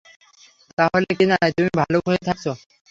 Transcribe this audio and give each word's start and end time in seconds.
তাহলে 0.77 1.09
কিনাই, 1.17 1.49
তুমি 1.57 1.69
ভালুক 1.79 2.03
হয়েই 2.07 2.25
থাকছো। 2.27 2.51